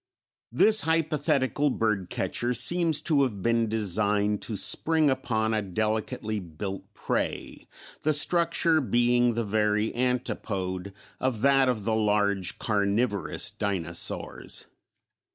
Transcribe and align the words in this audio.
This 0.51 0.81
hypothetical 0.81 1.69
bird 1.69 2.09
catcher 2.09 2.55
seems 2.55 3.01
to 3.01 3.21
have 3.21 3.43
been 3.43 3.69
designed 3.69 4.41
to 4.41 4.55
spring 4.57 5.11
upon 5.11 5.53
a 5.53 5.61
delicately 5.61 6.39
built 6.39 6.91
prey, 6.95 7.67
the 8.01 8.11
structure 8.11 8.81
being 8.81 9.35
the 9.35 9.43
very 9.45 9.93
antipode 9.93 10.91
of 11.19 11.41
that 11.41 11.69
of 11.69 11.83
the 11.83 11.93
large 11.93 12.57
carnivorous 12.57 13.51
dinosaurs. 13.51 14.65